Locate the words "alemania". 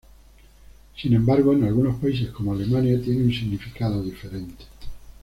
2.53-2.99